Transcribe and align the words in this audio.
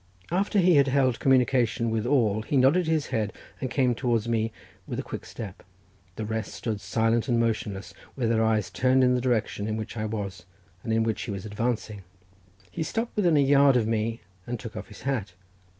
After 0.31 0.57
he 0.57 0.77
had 0.77 0.87
held 0.87 1.19
communication 1.19 1.91
with 1.91 2.07
all, 2.07 2.41
he 2.41 2.57
nodded 2.57 2.87
his 2.87 3.05
head, 3.13 3.31
and 3.59 3.69
came 3.69 3.93
towards 3.93 4.27
me 4.27 4.51
with 4.87 4.97
a 4.97 5.03
quick 5.03 5.27
step; 5.27 5.61
the 6.15 6.25
rest 6.25 6.55
stood 6.55 6.81
silent 6.81 7.27
and 7.27 7.39
motionless, 7.39 7.93
with 8.15 8.29
their 8.29 8.43
eyes 8.43 8.71
turned 8.71 9.03
in 9.03 9.13
the 9.13 9.21
direction 9.21 9.67
in 9.67 9.77
which 9.77 9.95
I 9.95 10.05
was, 10.05 10.47
and 10.83 10.91
in 10.91 11.03
which 11.03 11.21
he 11.21 11.29
was 11.29 11.45
advancing. 11.45 12.01
He 12.71 12.81
stopped 12.81 13.15
within 13.15 13.37
a 13.37 13.41
yard 13.43 13.77
of 13.77 13.85
me, 13.85 14.21
and 14.47 14.59
took 14.59 14.75
off 14.75 14.87
his 14.87 15.01
hat. 15.03 15.33